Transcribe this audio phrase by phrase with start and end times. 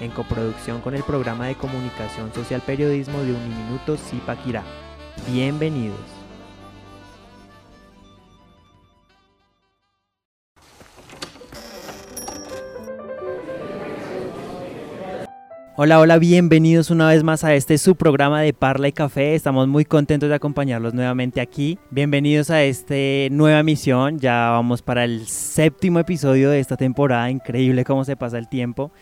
[0.00, 4.62] en coproducción con el programa de comunicación social periodismo de Uniminuto Zipaquirá.
[5.28, 6.14] Bienvenidos.
[15.76, 19.34] Hola, hola, bienvenidos una vez más a este su programa de Parla y Café.
[19.34, 21.80] Estamos muy contentos de acompañarlos nuevamente aquí.
[21.90, 22.94] Bienvenidos a esta
[23.32, 24.20] nueva emisión.
[24.20, 27.28] Ya vamos para el séptimo episodio de esta temporada.
[27.28, 28.92] Increíble cómo se pasa el tiempo.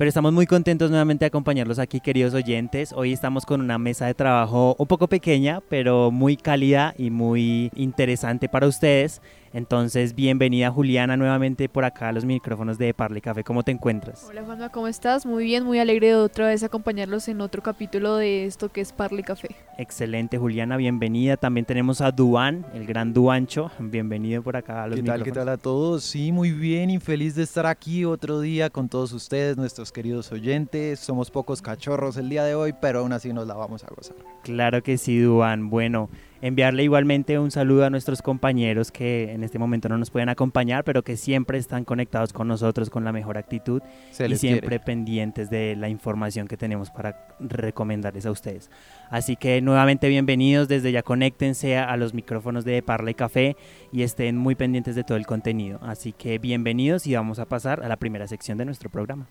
[0.00, 2.94] Pero estamos muy contentos nuevamente de acompañarlos aquí, queridos oyentes.
[2.94, 7.70] Hoy estamos con una mesa de trabajo un poco pequeña, pero muy cálida y muy
[7.74, 9.20] interesante para ustedes.
[9.52, 13.42] Entonces, bienvenida Juliana nuevamente por acá a los micrófonos de Parle Café.
[13.42, 14.24] ¿Cómo te encuentras?
[14.28, 15.26] Hola Juanma, ¿cómo estás?
[15.26, 18.92] Muy bien, muy alegre de otra vez acompañarlos en otro capítulo de esto que es
[18.92, 19.48] Parle Café.
[19.76, 21.36] Excelente Juliana, bienvenida.
[21.36, 23.72] También tenemos a Duan, el gran Duancho.
[23.80, 25.24] Bienvenido por acá a los ¿Qué tal, micrófonos.
[25.24, 26.04] qué tal a todos?
[26.04, 30.30] Sí, muy bien y feliz de estar aquí otro día con todos ustedes, nuestros queridos
[30.30, 31.00] oyentes.
[31.00, 34.14] Somos pocos cachorros el día de hoy, pero aún así nos la vamos a gozar.
[34.44, 35.70] Claro que sí, Duan.
[35.70, 36.08] Bueno,
[36.42, 40.84] enviarle igualmente un saludo a nuestros compañeros que en este momento no nos pueden acompañar,
[40.84, 44.84] pero que siempre están conectados con nosotros con la mejor actitud Se y siempre quiere.
[44.84, 48.70] pendientes de la información que tenemos para recomendarles a ustedes.
[49.10, 53.56] Así que nuevamente bienvenidos, desde ya conéctense a los micrófonos de Parla y Café
[53.92, 55.78] y estén muy pendientes de todo el contenido.
[55.82, 59.26] Así que bienvenidos y vamos a pasar a la primera sección de nuestro programa.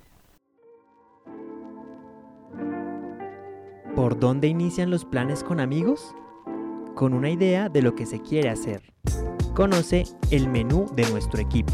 [3.95, 6.15] ¿Por dónde inician los planes con amigos?
[6.99, 8.81] Con una idea de lo que se quiere hacer.
[9.53, 11.71] Conoce el menú de nuestro equipo.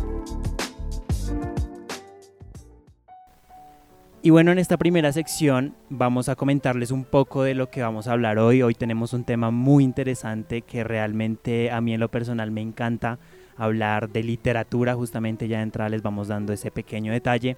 [4.21, 8.07] Y bueno, en esta primera sección vamos a comentarles un poco de lo que vamos
[8.07, 8.61] a hablar hoy.
[8.61, 13.17] Hoy tenemos un tema muy interesante que realmente a mí en lo personal me encanta
[13.57, 14.93] hablar de literatura.
[14.93, 17.57] Justamente ya de entrada les vamos dando ese pequeño detalle.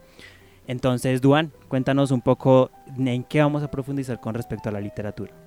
[0.67, 5.46] Entonces, Duan, cuéntanos un poco en qué vamos a profundizar con respecto a la literatura.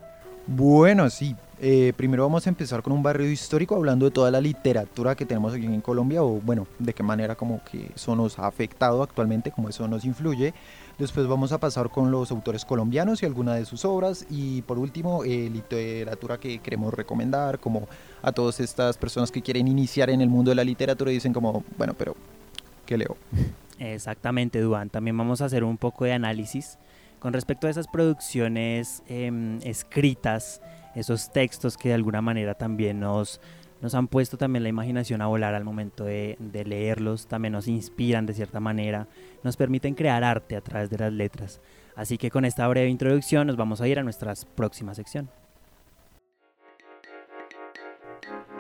[0.53, 1.37] Bueno, sí.
[1.61, 5.25] eh, primero vamos a empezar con un barrio histórico hablando de toda la literatura que
[5.25, 9.01] tenemos aquí en Colombia o bueno, de qué manera como que eso nos ha afectado
[9.05, 10.53] actualmente, cómo eso nos influye.
[10.99, 14.27] Después vamos a pasar con los autores colombianos y alguna de sus obras.
[14.29, 17.87] Y por último, eh, literatura que queremos recomendar, como
[18.21, 21.63] a todas estas personas que quieren iniciar en el mundo de la literatura dicen como,
[21.79, 22.17] bueno, pero,
[22.87, 23.17] ¿qué leo?
[23.79, 24.91] Exactamente, Duan.
[24.91, 26.77] También vamos a hacer un poco de análisis
[27.21, 30.61] con respecto a esas producciones em, escritas,
[30.95, 33.41] esos textos que de alguna manera también nos,
[33.81, 37.69] nos han puesto también la imaginación a volar al momento de, de leerlos, también nos
[37.69, 39.07] inspiran de cierta manera,
[39.45, 41.61] nos permiten crear arte a través de las letras.
[41.95, 45.29] Así que con esta breve introducción nos vamos a ir a nuestra próxima sección.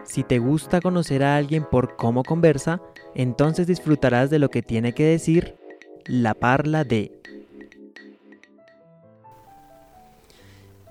[0.05, 2.81] Si te gusta conocer a alguien por cómo conversa,
[3.15, 5.57] entonces disfrutarás de lo que tiene que decir
[6.05, 7.20] la parla de.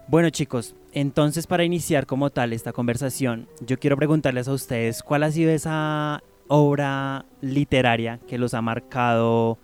[0.10, 5.22] Bueno chicos, entonces para iniciar como tal esta conversación, yo quiero preguntarles a ustedes cuál
[5.22, 9.60] ha sido esa obra literaria que los ha marcado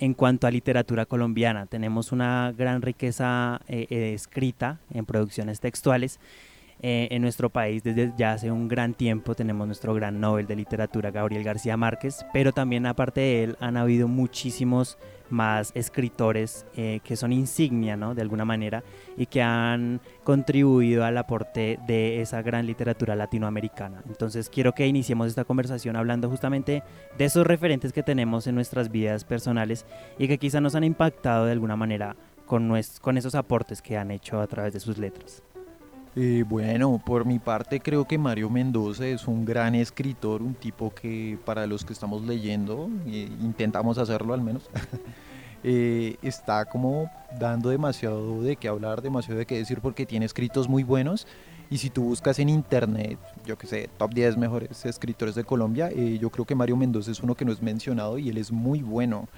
[0.00, 1.66] en cuanto a literatura colombiana.
[1.66, 6.18] Tenemos una gran riqueza eh, eh, escrita en producciones textuales.
[6.86, 10.54] Eh, en nuestro país desde ya hace un gran tiempo tenemos nuestro gran Nobel de
[10.54, 14.98] literatura Gabriel García Márquez, pero también aparte de él han habido muchísimos
[15.30, 18.14] más escritores eh, que son insignia, ¿no?
[18.14, 18.84] De alguna manera,
[19.16, 24.02] y que han contribuido al aporte de esa gran literatura latinoamericana.
[24.06, 26.82] Entonces quiero que iniciemos esta conversación hablando justamente
[27.16, 29.86] de esos referentes que tenemos en nuestras vidas personales
[30.18, 32.14] y que quizá nos han impactado de alguna manera
[32.44, 35.42] con, nues- con esos aportes que han hecho a través de sus letras.
[36.16, 40.94] Eh, bueno, por mi parte creo que Mario Mendoza es un gran escritor, un tipo
[40.94, 44.70] que para los que estamos leyendo, eh, intentamos hacerlo al menos,
[45.64, 50.68] eh, está como dando demasiado de qué hablar, demasiado de qué decir porque tiene escritos
[50.68, 51.26] muy buenos
[51.70, 55.90] y si tú buscas en internet, yo que sé, top 10 mejores escritores de Colombia,
[55.90, 58.52] eh, yo creo que Mario Mendoza es uno que no es mencionado y él es
[58.52, 59.28] muy bueno.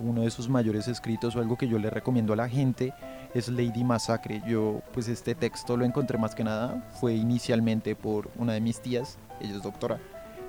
[0.00, 2.94] Uno de sus mayores escritos o algo que yo le recomiendo a la gente
[3.34, 4.42] es Lady Massacre.
[4.46, 8.80] Yo, pues este texto lo encontré más que nada, fue inicialmente por una de mis
[8.80, 9.98] tías, ella es doctora,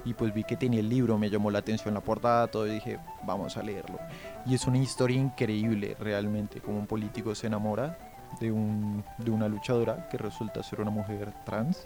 [0.06, 2.72] y pues vi que tenía el libro, me llamó la atención la portada, todo, y
[2.72, 4.00] dije, vamos a leerlo.
[4.46, 7.98] Y es una historia increíble, realmente, como un político se enamora
[8.40, 11.86] de, un, de una luchadora que resulta ser una mujer trans.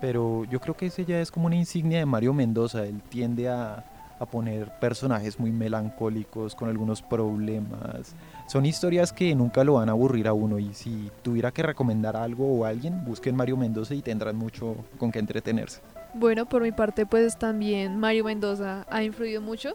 [0.00, 2.84] Pero yo creo que ese ya es como una insignia de Mario Mendoza.
[2.84, 3.84] Él tiende a,
[4.18, 8.14] a poner personajes muy melancólicos, con algunos problemas.
[8.46, 12.16] Son historias que nunca lo van a aburrir a uno y si tuviera que recomendar
[12.16, 15.80] algo o alguien, busquen Mario Mendoza y tendrán mucho con qué entretenerse.
[16.14, 19.74] Bueno, por mi parte pues también Mario Mendoza ha influido mucho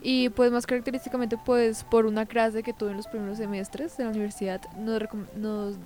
[0.00, 4.04] y pues más característicamente pues por una clase que tuve en los primeros semestres de
[4.04, 5.02] la universidad nos,
[5.36, 5.76] nos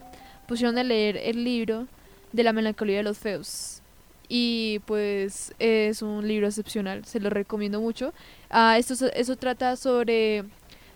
[0.46, 1.86] pusieron a leer el libro
[2.32, 3.82] de la melancolía de los feos.
[4.28, 8.12] Y pues es un libro excepcional, se lo recomiendo mucho.
[8.50, 10.44] Ah, esto, eso trata sobre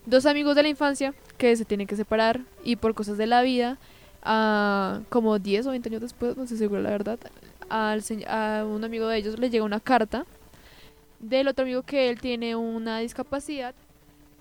[0.07, 3.43] dos amigos de la infancia que se tienen que separar y por cosas de la
[3.43, 3.79] vida,
[4.23, 7.19] ah, como 10 o 20 años después, no sé seguro la verdad,
[7.69, 10.27] al, a un amigo de ellos le llega una carta
[11.21, 13.75] del otro amigo que él tiene una discapacidad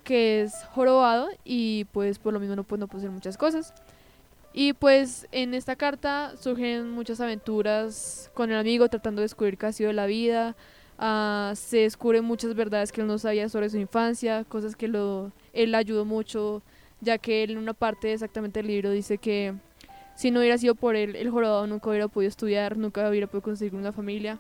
[0.04, 3.74] que es jorobado y pues por lo mismo no, puede, no puede hacer muchas cosas.
[4.54, 9.68] Y pues en esta carta surgen muchas aventuras con el amigo tratando de descubrir qué
[9.68, 10.56] ha sido la vida.
[10.98, 15.32] Uh, se descubren muchas verdades que él no sabía sobre su infancia, cosas que lo,
[15.54, 16.62] él ayudó mucho,
[17.00, 19.54] ya que él en una parte exactamente del libro dice que
[20.16, 23.44] si no hubiera sido por él, el jorobado nunca hubiera podido estudiar, nunca hubiera podido
[23.44, 24.40] conseguir una familia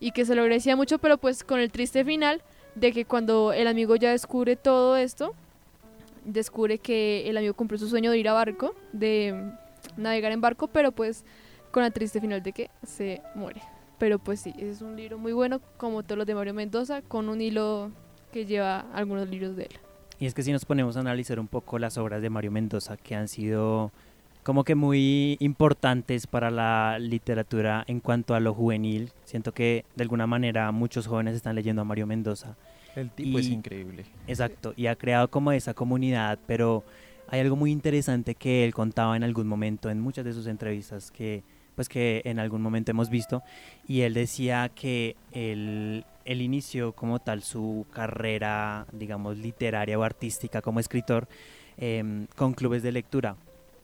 [0.00, 2.42] y que se lo agradecía mucho, pero pues con el triste final
[2.74, 5.34] de que cuando el amigo ya descubre todo esto,
[6.24, 9.52] descubre que el amigo cumplió su sueño de ir a barco, de
[9.96, 11.24] navegar en barco, pero pues
[11.70, 13.62] con el triste final de que se muere.
[13.98, 17.28] Pero pues sí, es un libro muy bueno, como todos los de Mario Mendoza, con
[17.28, 17.90] un hilo
[18.32, 19.78] que lleva algunos libros de él.
[20.18, 22.96] Y es que si nos ponemos a analizar un poco las obras de Mario Mendoza,
[22.96, 23.90] que han sido
[24.42, 30.02] como que muy importantes para la literatura en cuanto a lo juvenil, siento que de
[30.02, 32.56] alguna manera muchos jóvenes están leyendo a Mario Mendoza
[32.96, 34.04] el tipo es increíble.
[34.26, 36.84] Exacto, y ha creado como esa comunidad, pero
[37.30, 41.10] hay algo muy interesante que él contaba en algún momento en muchas de sus entrevistas
[41.10, 41.42] que
[41.76, 43.42] pues que en algún momento hemos visto
[43.86, 50.80] y él decía que él, inició como tal su carrera digamos literaria o artística como
[50.80, 51.28] escritor
[51.76, 53.36] em, con clubes de lectura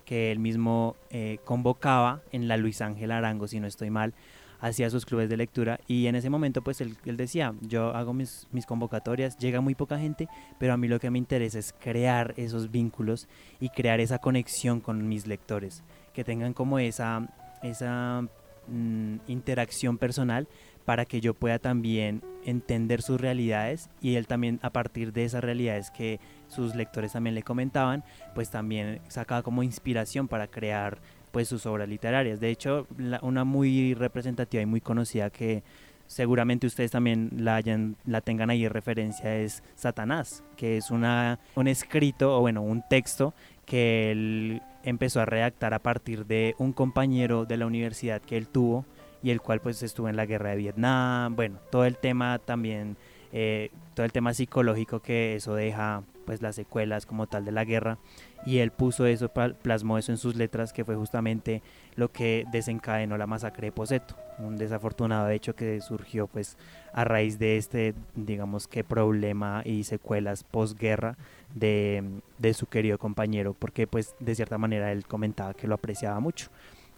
[0.04, 4.12] que él mismo eh, convocaba en la Luis Ángel Arango si no estoy mal
[4.60, 5.80] hacía sus clubes de lectura.
[5.86, 9.98] Y en ese momento pues él, decía, yo hago mis, mis, convocatorias, llega muy poca
[9.98, 13.28] gente, pero a mí lo que me interesa es crear esos vínculos
[13.60, 15.82] y crear esa conexión con mis lectores,
[16.12, 17.28] que tengan como esa,
[17.62, 18.22] esa
[18.68, 20.48] mm, interacción personal
[20.86, 25.42] para que yo pueda también entender sus realidades y él también a partir de esas
[25.42, 28.04] realidades que sus lectores también le comentaban,
[28.34, 31.00] pues también sacaba como inspiración para crear
[31.30, 32.40] pues sus obras literarias.
[32.40, 32.86] De hecho,
[33.22, 35.62] una muy representativa y muy conocida que
[36.06, 41.38] seguramente ustedes también la, hayan, la tengan ahí en referencia es Satanás, que es una,
[41.54, 43.34] un escrito o bueno, un texto
[43.64, 48.48] que él empezó a redactar a partir de un compañero de la universidad que él
[48.48, 48.84] tuvo
[49.22, 52.96] y el cual pues estuvo en la guerra de Vietnam, bueno, todo el tema también,
[53.32, 57.64] eh, todo el tema psicológico que eso deja pues las secuelas como tal de la
[57.64, 57.98] guerra
[58.44, 59.30] y él puso eso,
[59.62, 61.62] plasmó eso en sus letras, que fue justamente
[61.94, 66.58] lo que desencadenó la masacre de Poseto, un desafortunado hecho que surgió pues
[66.92, 71.16] a raíz de este, digamos que problema y secuelas posguerra
[71.54, 72.02] de,
[72.38, 76.50] de su querido compañero, porque pues de cierta manera él comentaba que lo apreciaba mucho.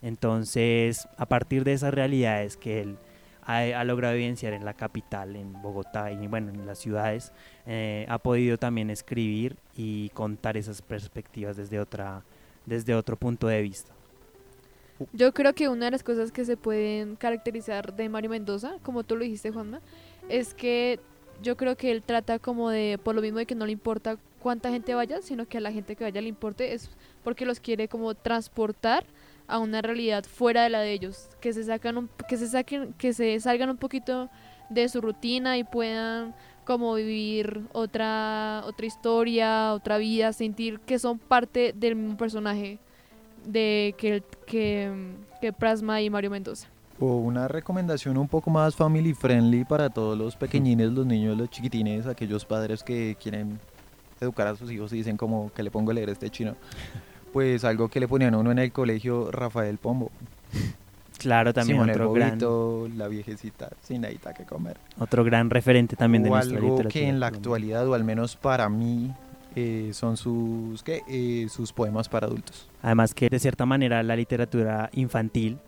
[0.02, 2.98] Entonces, a partir de esas realidades que él
[3.48, 7.32] ha, logrado evidenciar en la capital, en Bogotá y bueno, en las ciudades,
[7.66, 12.22] eh, ha podido también escribir y contar esas perspectivas desde, otra,
[12.66, 13.90] desde otro punto de vista.
[15.14, 19.02] Yo creo que una de las cosas que se pueden caracterizar de Mario Mendoza, como
[19.02, 19.80] tú lo dijiste, Juanma,
[20.28, 21.00] es que
[21.42, 24.18] yo creo que él trata como de, por lo mismo de que no le importa
[24.40, 26.90] cuánta gente vaya, sino que a la gente que vaya le importe, es
[27.24, 29.04] porque los quiere como transportar
[29.48, 33.12] a una realidad fuera de la de ellos, que se sacan que se saquen, que
[33.14, 34.28] se salgan un poquito
[34.68, 41.18] de su rutina y puedan como vivir otra otra historia, otra vida, sentir que son
[41.18, 42.78] parte del mismo personaje
[43.46, 46.68] de que que, que Prasma y Mario Mendoza.
[47.00, 51.48] O una recomendación un poco más family friendly para todos los pequeñines, los niños, los
[51.48, 53.58] chiquitines, aquellos padres que quieren
[54.20, 56.56] educar a sus hijos y dicen como que le pongo a leer este chino
[57.38, 60.10] pues algo que le ponían a uno en el colegio, Rafael Pombo.
[61.18, 62.36] Claro, también otro gran...
[62.98, 64.76] la viejecita, sin nada que comer.
[64.98, 68.68] Otro gran referente también de nuestra algo que en la actualidad, o al menos para
[68.68, 69.12] mí,
[69.54, 71.02] eh, son sus, ¿qué?
[71.06, 72.68] Eh, sus poemas para adultos.
[72.82, 75.58] Además que de cierta manera la literatura infantil,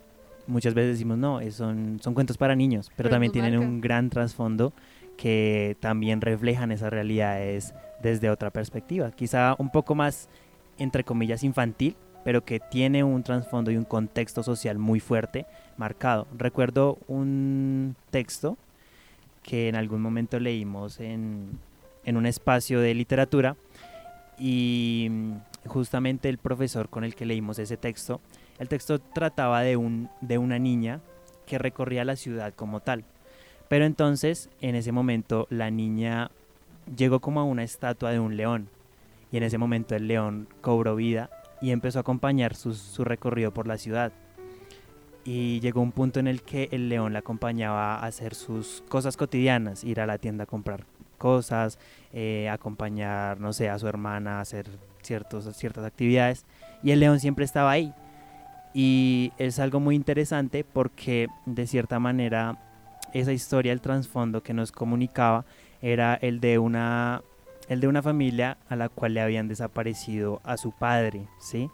[0.48, 4.72] muchas veces decimos, no, son, son cuentos para niños, pero, también tienen un gran trasfondo
[5.16, 9.12] que también reflejan esas realidades desde otra perspectiva.
[9.12, 10.28] Quizá un poco más
[10.80, 11.94] entre comillas, infantil,
[12.24, 15.46] pero que tiene un trasfondo y un contexto social muy fuerte,
[15.76, 16.26] marcado.
[16.36, 18.58] Recuerdo un texto
[19.42, 21.58] que en algún momento leímos en,
[22.04, 23.56] en un espacio de literatura
[24.38, 25.32] y mm,
[25.66, 28.20] justamente el profesor con el que leímos ese texto,
[28.58, 31.00] el texto trataba de, un, de una niña
[31.46, 33.04] que recorría la ciudad como tal.
[33.68, 36.30] Pero entonces, en ese momento, la niña
[36.96, 38.68] llegó como a una estatua de un león.
[39.32, 43.66] Y en ese momento el león cobró vida y empezó a acompañar su, recorrido por
[43.66, 44.12] la ciudad.
[45.24, 49.16] Y llegó un punto en el que el león la acompañaba a hacer sus cosas
[49.16, 50.84] cotidianas, ir a la tienda a comprar
[51.18, 51.78] cosas,
[52.12, 54.66] eh, acompañar, no sé, a su hermana a hacer
[55.02, 56.46] ciertos, ciertas actividades.
[56.82, 57.92] Y el león siempre estaba ahí.
[58.72, 62.58] Y es algo muy interesante porque de cierta manera
[63.12, 65.44] esa historia, el trasfondo que nos comunicaba
[65.82, 67.22] era el de una
[67.70, 71.70] el de una familia a la cual le habían desaparecido a su padre, ¿sí?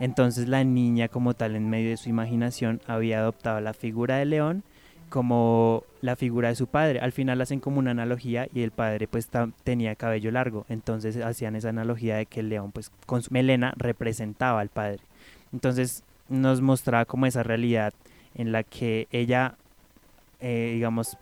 [0.00, 4.30] Entonces la niña como tal en medio de su imaginación había adoptado la figura del
[4.30, 4.64] león
[5.08, 6.98] como la figura de su padre.
[6.98, 9.30] Al final hacen como una analogía y el padre pues
[9.62, 13.72] tenía cabello largo, entonces hacían esa analogía de que el león pues con su melena
[13.76, 14.98] representaba al padre.
[15.52, 17.94] Entonces nos mostraba como esa realidad
[18.34, 19.54] en la que ella,
[20.40, 21.16] eh, digamos,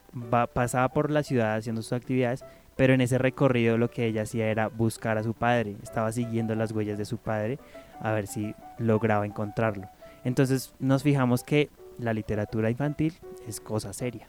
[0.51, 2.43] pasaba por la ciudad haciendo sus actividades,
[2.75, 6.55] pero en ese recorrido lo que ella hacía era buscar a su padre, estaba siguiendo
[6.55, 7.59] las huellas de su padre
[8.01, 9.87] a ver si lograba encontrarlo.
[10.23, 13.13] Entonces nos fijamos que la literatura infantil
[13.47, 14.27] es cosa seria.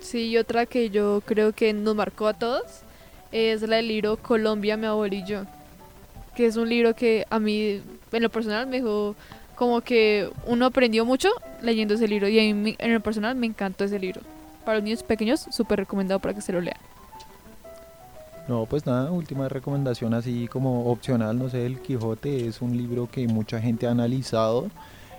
[0.00, 2.82] Sí, y otra que yo creo que nos marcó a todos
[3.32, 5.46] es la del libro Colombia, mi abuelo
[6.34, 7.80] que es un libro que a mí,
[8.12, 9.14] en lo personal, me dejó
[9.54, 11.28] como que uno aprendió mucho
[11.62, 14.20] leyendo ese libro y en lo personal me encantó ese libro.
[14.64, 16.76] Para los niños pequeños, súper recomendado para que se lo lean.
[18.48, 23.08] No, pues nada, última recomendación así como opcional, no sé, El Quijote es un libro
[23.10, 24.68] que mucha gente ha analizado,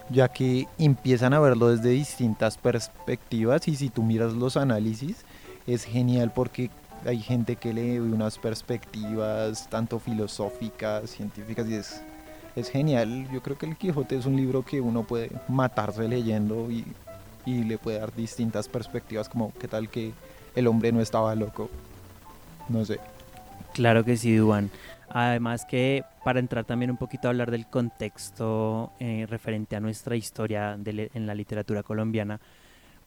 [0.10, 5.26] ya que empiezan a verlo desde distintas perspectivas y si tú miras los análisis,
[5.66, 6.70] es genial porque
[7.04, 12.04] hay gente que lee unas perspectivas tanto filosóficas, científicas y es
[12.56, 13.28] es genial.
[13.32, 16.86] Yo creo que El Quijote es un libro que uno puede matarse leyendo y,
[17.46, 20.14] le puede dar distintas perspectivas, como qué tal que
[20.56, 21.70] el hombre no estaba loco.
[22.70, 23.00] No sé.
[23.74, 24.70] Claro que sí, Duan.
[25.10, 30.16] Además que para entrar también un poquito a hablar del contexto eh, referente a nuestra
[30.16, 32.40] historia en la literatura colombiana,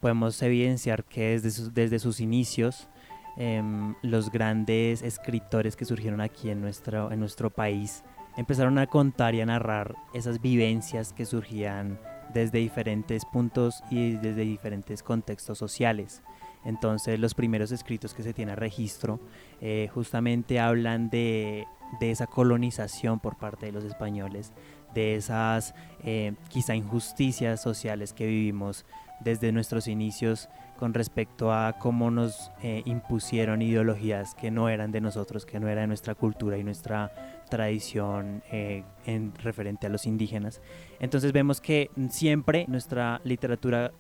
[0.01, 2.89] podemos evidenciar que desde sus, desde sus inicios
[3.37, 8.05] em, los grandes escritores que surgieron aquí en nuestro, en nuestro país
[8.37, 11.99] empezaron a contar y a narrar esas vivencias que surgían
[12.33, 16.23] desde diferentes puntos y desde diferentes contextos sociales.
[16.69, 19.21] Entonces los primeros escritos que se tiene registro
[19.63, 21.67] eh, justamente hablan de,
[21.99, 24.53] esa colonización por parte de los españoles,
[24.93, 28.85] de esas eh, quizá injusticias sociales que vivimos
[29.21, 35.01] desde nuestros inicios con respecto a cómo nos eh, impusieron ideologías que no eran de
[35.01, 37.11] nosotros, que no eran de nuestra cultura y nuestra
[37.49, 40.61] tradición en referente a los indígenas.
[41.01, 43.91] Entonces vemos que siempre nuestra literatura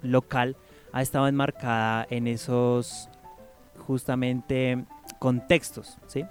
[0.00, 0.56] local
[0.96, 3.10] ha estado enmarcada en esos
[3.86, 4.82] justamente
[5.18, 6.24] contextos, ¿sí?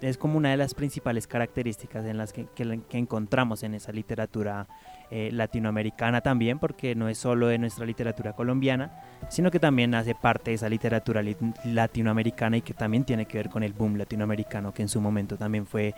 [0.00, 2.46] Es, como una de las principales características en las que,
[2.92, 4.66] encontramos en esa literatura
[5.10, 10.14] eh, latinoamericana también, porque no es solo de nuestra literatura colombiana, sino que también hace
[10.14, 11.22] parte de esa literatura
[11.64, 15.36] latinoamericana y que también tiene que ver con el boom latinoamericano, que en su momento
[15.36, 15.94] también fue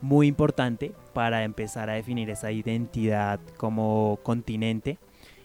[0.00, 4.98] muy importante para empezar a definir esa identidad como continente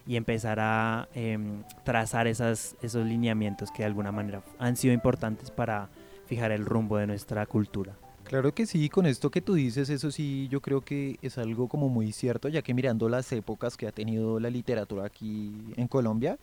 [0.07, 5.51] y empezar a em, trazar esas, esos lineamientos que de alguna manera han sido importantes
[5.51, 5.89] para
[6.25, 7.93] fijar el rumbo de nuestra cultura.
[8.23, 11.67] Claro que sí, con esto que tú dices, eso sí, yo creo que es algo
[11.67, 15.87] como muy cierto, ya que mirando las épocas que ha tenido la literatura aquí en
[15.87, 16.37] Colombia,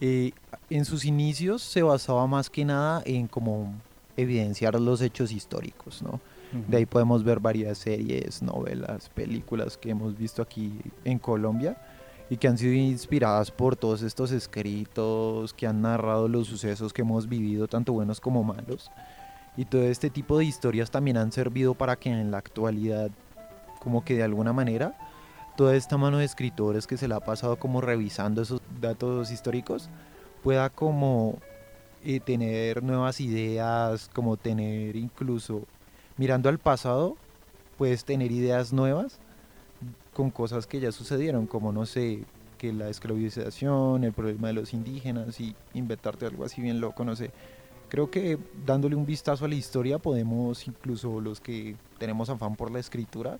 [0.00, 0.32] eh,
[0.68, 3.74] en sus inicios se basaba más que nada en como
[4.18, 6.20] evidenciar los hechos históricos, ¿no?
[6.66, 10.72] De ahí podemos ver varias series, novelas, películas que hemos visto aquí
[11.04, 11.76] en Colombia
[12.30, 17.02] y que han sido inspiradas por todos estos escritos que han narrado los sucesos que
[17.02, 18.90] hemos vivido, tanto buenos como malos.
[19.56, 23.10] Y todo este tipo de historias también han servido para que en la actualidad,
[23.80, 24.96] como que de alguna manera,
[25.56, 29.88] toda esta mano de escritores que se le ha pasado como revisando esos datos históricos
[30.42, 31.38] pueda como
[32.04, 35.62] eh, tener nuevas ideas, como tener incluso,
[36.16, 37.16] mirando al pasado,
[37.76, 39.18] puedes tener ideas nuevas
[40.18, 42.24] con cosas que ya sucedieron, como no sé,
[42.58, 47.14] que la esclavización, el problema de los indígenas y inventarte algo así bien loco, no
[47.14, 47.30] sé.
[47.88, 52.72] Creo que dándole un vistazo a la historia podemos, incluso los que tenemos afán por
[52.72, 53.38] la escritura,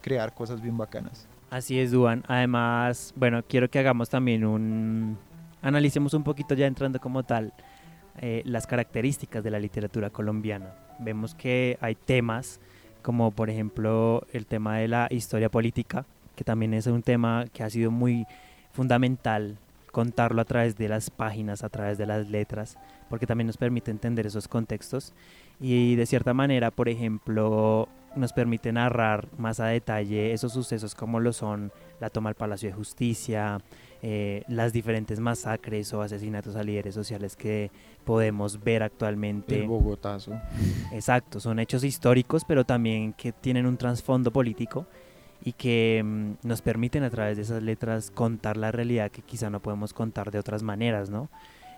[0.00, 1.28] crear cosas bien bacanas.
[1.50, 2.24] Así es, Duan.
[2.26, 5.18] Además, bueno, quiero que hagamos también un...
[5.60, 7.52] Analicemos un poquito ya entrando como tal
[8.22, 10.74] eh, las características de la literatura colombiana.
[11.00, 12.60] Vemos que hay temas
[13.04, 17.62] como por ejemplo el tema de la historia política, que también es un tema que
[17.62, 18.26] ha sido muy
[18.72, 19.58] fundamental
[19.92, 22.78] contarlo a través de las páginas, a través de las letras,
[23.10, 25.12] porque también nos permite entender esos contextos.
[25.60, 31.20] Y de cierta manera, por ejemplo, nos permite narrar más a detalle esos sucesos como
[31.20, 33.60] lo son la toma al Palacio de Justicia,
[34.06, 37.70] eh, las diferentes masacres o asesinatos a líderes sociales que
[38.04, 39.60] podemos ver actualmente.
[39.60, 40.38] El Bogotazo.
[40.92, 44.86] Exacto, son hechos históricos, pero también que tienen un trasfondo político
[45.42, 49.48] y que mm, nos permiten a través de esas letras contar la realidad que quizá
[49.48, 51.30] no podemos contar de otras maneras, ¿no?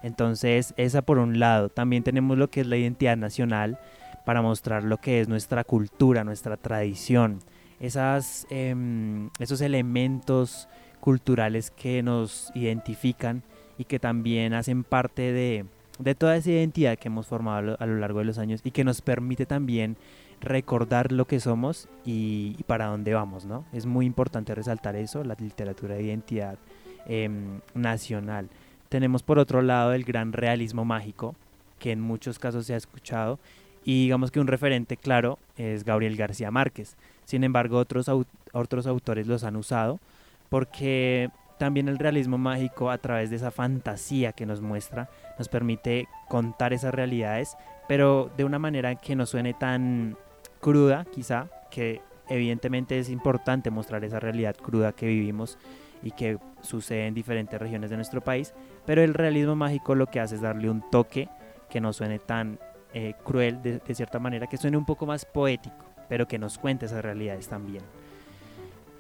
[0.03, 1.69] Entonces, esa por un lado.
[1.69, 3.79] También tenemos lo que es la identidad nacional
[4.25, 7.39] para mostrar lo que es nuestra cultura, nuestra tradición,
[7.79, 10.69] esas, em, esos elementos
[11.07, 13.45] culturales que nos identifican
[13.79, 15.65] y que también hacen parte de,
[16.01, 18.83] de toda esa identidad que hemos formado a lo largo de los años y que
[18.83, 19.97] nos permite también
[20.41, 23.65] recordar lo que somos y, para dónde vamos, ¿no?
[23.73, 26.59] Es muy importante resaltar eso, la literatura de identidad
[27.07, 28.49] em, nacional.
[28.89, 31.37] Tenemos por otro lado el gran realismo mágico,
[31.79, 33.39] que en muchos casos se ha escuchado,
[33.85, 36.97] y digamos que un referente claro es Gabriel García Márquez.
[37.27, 38.11] Sin embargo, otros,
[38.53, 40.01] otros autores los han usado
[40.49, 46.07] porque también el realismo mágico a través de esa fantasía que nos muestra nos permite
[46.29, 47.57] contar esas realidades,
[47.89, 50.17] pero de una manera que no suene tan
[50.61, 55.59] cruda, quizá, que evidentemente es importante mostrar esa realidad cruda que vivimos
[56.03, 58.53] y que sucede en diferentes regiones de nuestro país,
[58.85, 61.29] pero el realismo mágico lo que hace es darle un toque
[61.71, 62.59] que no suene tan
[62.93, 66.87] eh, cruel de, cierta manera, que suene un poco más poético, pero que nos cuente
[66.87, 67.83] esas realidades también.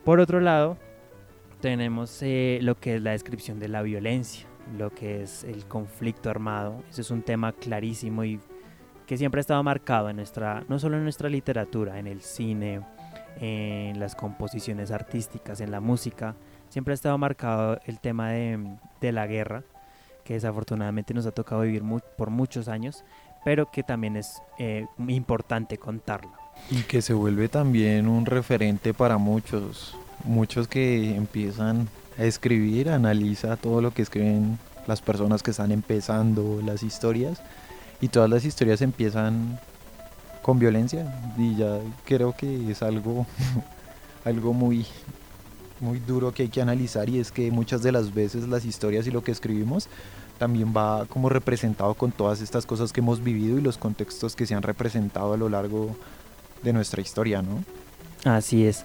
[0.04, 0.76] Por otro lado,
[1.66, 4.46] tenemos eh, lo que es la descripción de la violencia,
[4.79, 6.85] lo que es el conflicto armado.
[6.88, 8.38] Ese es un tema clarísimo y
[9.05, 12.83] que siempre ha estado marcado en nuestra, no solo en nuestra literatura, en el cine,
[13.40, 16.37] en las composiciones artísticas, en la música,
[16.68, 18.64] siempre ha estado marcado el tema de,
[19.00, 19.64] de la guerra,
[20.22, 21.83] que desafortunadamente nos ha tocado vivir
[22.16, 23.05] por muchos años,
[23.44, 26.31] pero que también es eh, importante contarlo.
[26.70, 33.56] Y que se vuelve también un referente para muchos, muchos que empiezan a escribir, analiza
[33.56, 37.40] todo lo que escriben las personas que están empezando las historias
[38.00, 39.58] y todas las historias empiezan
[40.42, 43.26] con violencia y ya creo que es algo
[44.24, 44.86] algo muy
[45.80, 49.06] muy duro que hay que analizar y es que muchas de las veces las historias
[49.06, 49.88] y lo que escribimos
[50.38, 54.46] también va como representado con todas estas cosas que hemos vivido y los contextos que
[54.46, 55.96] se han representado a lo largo
[56.62, 57.64] de nuestra historia, ¿no?
[58.24, 58.84] Así es.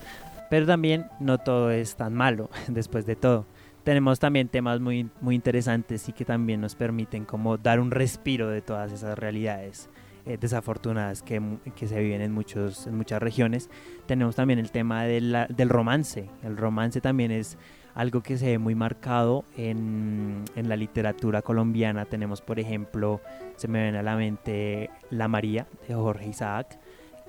[0.51, 3.47] Pero también no todo es tan malo después de todo
[3.83, 8.47] tenemos también temas muy, muy interesantes y que también nos permiten como dar un respiro
[8.49, 9.89] de todas esas realidades
[10.25, 11.41] eh, desafortunadas que,
[11.75, 13.69] que, se viven en, muchos, en muchas regiones.
[14.05, 16.29] Tenemos también el tema de del romance.
[16.43, 17.57] El romance también es
[17.95, 22.05] algo que se ve muy marcado en, en, la literatura colombiana.
[22.05, 23.19] Tenemos, por ejemplo,
[23.55, 26.79] se me viene a la mente La María de Jorge Isaac,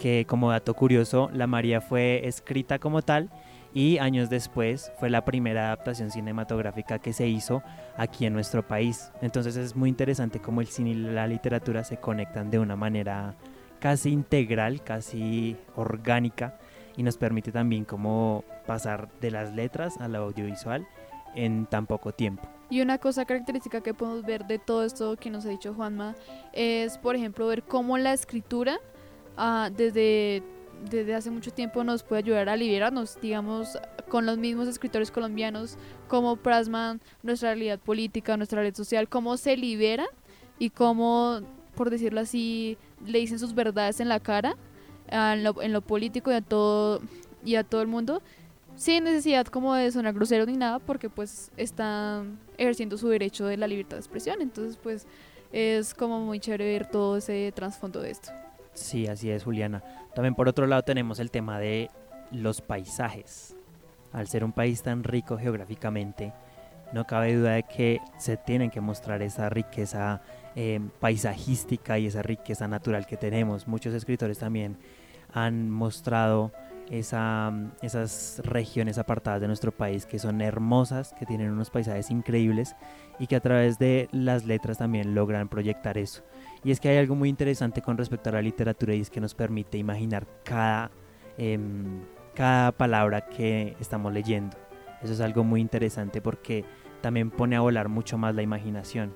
[0.02, 3.30] que como dato curioso, La María fue escrita como tal
[3.72, 7.62] y años después fue la primera adaptación cinematográfica que se hizo
[7.96, 9.12] aquí en nuestro país.
[9.20, 13.36] Entonces es muy interesante cómo el cine y la literatura se conectan de una manera
[13.78, 16.58] casi integral, casi orgánica
[16.96, 20.84] y nos permite también como pasar de las letras al audiovisual
[21.36, 22.48] en tan poco tiempo.
[22.70, 26.16] Y una cosa característica que podemos ver de todo esto que nos ha dicho Juanma
[26.52, 28.80] es, por ejemplo, ver cómo la escritura
[29.36, 30.42] ah, desde
[30.90, 35.76] desde hace mucho tiempo nos puede ayudar a liberarnos, digamos, con los mismos escritores colombianos,
[36.08, 40.08] cómo plasman nuestra realidad política, nuestra realidad social, cómo se liberan
[40.58, 41.40] y cómo,
[41.74, 44.56] por decirlo así, le dicen sus verdades en la cara
[45.08, 47.00] en lo, en lo político y a todo
[47.44, 48.22] y a todo el mundo
[48.76, 53.56] sin necesidad como de sonar grosero ni nada porque pues están ejerciendo su derecho de
[53.56, 54.40] la libertad de expresión.
[54.40, 55.06] Entonces pues
[55.52, 58.32] es como muy chévere ver todo ese trasfondo de esto
[58.74, 59.82] Sí, así es, Juliana.
[60.14, 61.90] También por otro lado tenemos el tema de
[62.30, 63.56] los paisajes.
[64.12, 66.32] Al ser un país tan rico geográficamente,
[66.92, 70.20] no cabe duda de que se tienen que mostrar esa riqueza
[70.54, 73.66] eh, paisajística y esa riqueza natural que tenemos.
[73.66, 74.76] Muchos escritores también
[75.32, 76.52] han mostrado
[76.92, 77.50] esa,
[77.80, 82.76] esas regiones apartadas de nuestro país que son hermosas, que tienen unos paisajes increíbles
[83.18, 86.22] y que a través de las letras también logran proyectar eso.
[86.62, 89.22] Y es que hay algo muy interesante con respecto a la literatura y es que
[89.22, 90.90] nos permite imaginar cada,
[91.38, 92.02] em,
[92.34, 94.58] cada palabra que estamos leyendo.
[95.02, 96.62] Eso es algo muy interesante porque
[97.00, 99.14] también pone a volar mucho más la imaginación,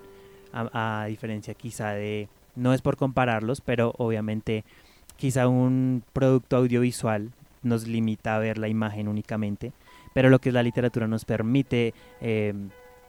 [0.51, 4.65] a, a diferencia quizá de, no es por compararlos, pero obviamente
[5.17, 7.33] quizá un producto audiovisual
[7.63, 9.73] nos limita a ver la imagen únicamente,
[10.15, 12.55] pero lo que es la literatura nos permite eh,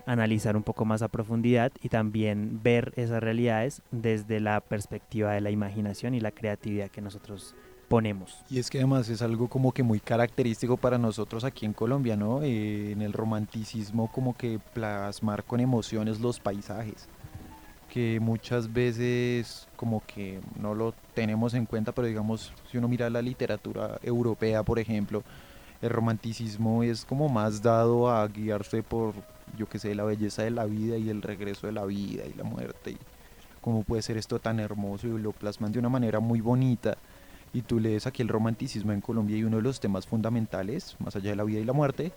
[0.05, 5.41] analizar un poco más a profundidad y también ver esas realidades desde la perspectiva de
[5.41, 7.55] la imaginación y la creatividad que nosotros
[7.87, 8.43] ponemos.
[8.49, 12.15] Y es que además es algo como que muy característico para nosotros aquí en Colombia,
[12.15, 12.41] ¿no?
[12.41, 17.07] Eh, en el romanticismo como que plasmar con emociones los paisajes,
[17.91, 23.09] que muchas veces como que no lo tenemos en cuenta, pero digamos, si uno mira
[23.09, 25.23] la literatura europea, por ejemplo,
[25.81, 29.13] el romanticismo es como más dado a guiarse por,
[29.57, 32.33] yo que sé, la belleza de la vida y el regreso de la vida y
[32.33, 32.97] la muerte, y
[33.61, 36.97] cómo puede ser esto tan hermoso y lo plasman de una manera muy bonita
[37.53, 41.15] y tú lees aquí el romanticismo en Colombia y uno de los temas fundamentales, más
[41.15, 42.11] allá de la vida y la muerte,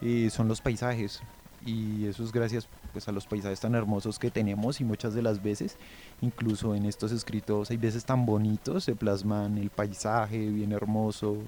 [0.00, 1.22] eh, son los paisajes.
[1.64, 5.22] Y eso es gracias pues, a los paisajes tan hermosos que tenemos y muchas de
[5.22, 5.76] las veces,
[6.20, 11.38] incluso en estos escritos hay veces tan bonitos, se plasman el paisaje bien hermoso.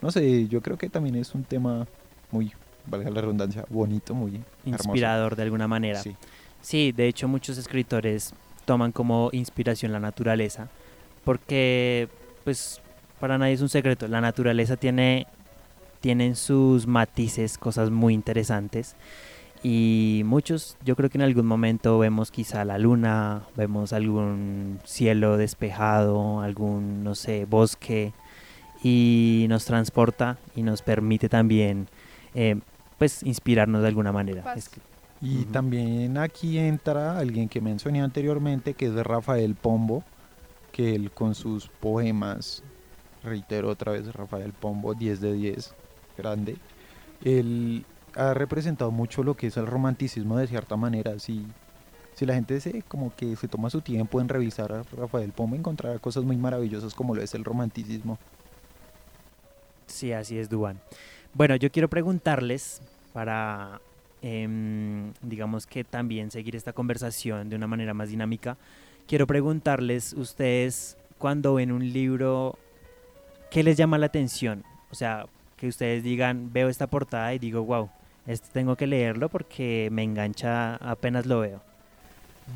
[0.00, 1.86] No sé, yo creo que también es un tema
[2.30, 2.52] muy,
[2.86, 6.00] valga la redundancia, bonito, muy inspirador de alguna manera.
[6.00, 6.16] Sí.
[6.60, 10.68] sí, de hecho muchos escritores toman como inspiración la naturaleza,
[11.24, 12.08] porque
[12.44, 12.80] pues
[13.18, 15.26] para nadie es un secreto, la naturaleza tiene,
[16.00, 18.94] tiene sus matices cosas muy interesantes
[19.68, 25.36] y muchos yo creo que en algún momento vemos quizá la luna, vemos algún cielo
[25.36, 28.12] despejado, algún no sé, bosque
[28.84, 31.88] y nos transporta y nos permite también
[32.36, 32.60] eh,
[32.96, 34.54] pues inspirarnos de alguna manera.
[35.20, 40.04] y también aquí entra alguien que mencioné anteriormente que es de Rafael Pombo
[40.70, 42.62] que él con sus poemas,
[43.24, 45.74] reitero otra vez, Rafael Pombo, 10 de 10,
[46.16, 46.56] grande,
[47.24, 47.84] él
[48.16, 51.18] ha representado mucho lo que es el romanticismo de cierta manera.
[51.18, 51.46] Si,
[52.14, 55.54] si la gente se, como que se toma su tiempo en revisar a Rafael Pombo,
[55.54, 58.18] encontrará cosas muy maravillosas como lo es el romanticismo.
[59.86, 60.80] Sí, así es, Duan.
[61.34, 62.80] Bueno, yo quiero preguntarles
[63.12, 63.80] para,
[64.22, 68.56] em, digamos que también seguir esta conversación de una manera más dinámica,
[69.06, 72.58] quiero preguntarles, ustedes cuando ven un libro,
[73.50, 74.64] ¿qué les llama la atención?
[74.90, 75.26] O sea,
[75.56, 77.90] que ustedes digan, veo esta portada y digo, wow,
[78.26, 81.60] este tengo que leerlo porque me engancha apenas lo veo.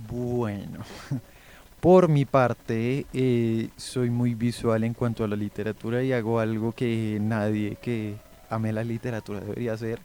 [0.08, 0.80] Bueno,
[1.80, 6.72] por mi parte, eh, soy muy visual en cuanto a la literatura y hago algo
[6.72, 8.16] que nadie que
[8.48, 10.00] ame la literatura debería hacer.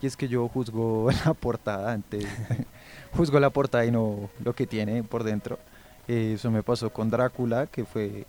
[0.00, 2.24] Y es que yo juzgo la portada antes,
[3.16, 5.58] juzgo la portada y no lo que tiene por dentro.
[6.06, 8.24] Eso me pasó con Drácula, que fue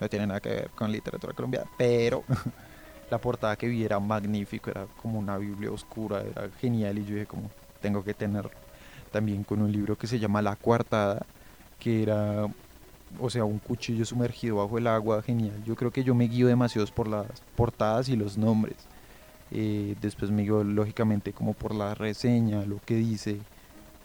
[0.00, 2.24] no tiene nada que ver con literatura colombiana, pero
[3.10, 7.14] la portada que vi era magnífico, era como una Biblia oscura, era genial y yo
[7.14, 8.50] dije como tengo que tener
[9.10, 11.26] también con un libro que se llama La Cuartada,
[11.78, 12.46] que era,
[13.18, 15.62] o sea, un cuchillo sumergido bajo el agua, genial.
[15.64, 18.76] Yo creo que yo me guío demasiado por las portadas y los nombres.
[19.50, 23.40] Eh, después me guío lógicamente como por la reseña, lo que dice,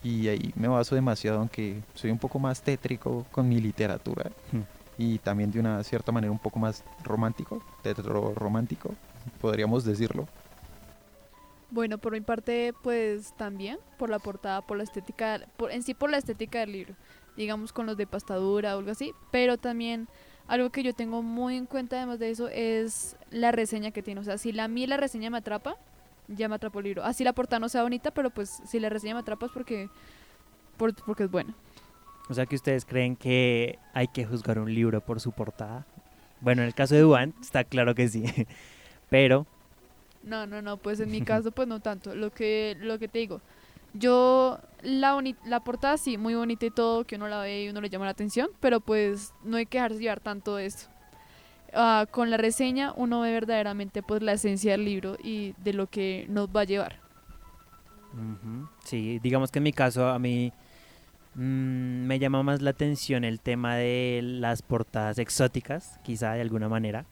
[0.04, 4.75] y ahí me baso demasiado, aunque soy un poco más tétrico con mi literatura hmm.
[4.98, 8.94] Y también de una cierta manera un poco más romántico, tetro romántico,
[9.42, 10.28] podríamos decirlo.
[11.72, 15.94] Bueno, por mi parte, pues también por la portada, por la estética, por, en sí
[15.94, 16.96] por la estética del libro,
[17.36, 20.08] digamos con los de pastadura o algo así, pero también
[20.48, 24.22] algo que yo tengo muy en cuenta además de eso es la reseña que tiene,
[24.22, 25.76] o sea, si a mí la reseña me atrapa,
[26.28, 27.04] ya me atrapó el libro.
[27.04, 29.90] Así la portada no sea bonita, pero pues si la reseña me atrapa es porque,
[30.78, 31.54] porque es buena.
[32.30, 35.86] O sea que ustedes creen que hay que juzgar un libro por su portada.
[36.42, 38.24] Bueno, en el caso de Duan está claro que sí,
[39.10, 39.46] pero...
[40.24, 42.16] No, no, no, pues en mi caso pues no tanto.
[42.16, 43.42] Lo que, lo que te digo,
[43.94, 47.82] yo la, la portada sí, muy bonita y todo, que uno la ve y uno
[47.82, 50.90] le llama la atención, pero pues no hay que dejarse llevar tanto de eso.
[51.74, 55.88] Ah, con la reseña uno ve verdaderamente pues la esencia del libro y de lo
[55.88, 57.00] que nos va a llevar.
[58.86, 60.54] Sí, digamos que en mi caso a mí
[61.36, 66.69] mm, me llama más la atención el tema de las portadas exóticas, quizá de alguna
[66.69, 67.06] manera.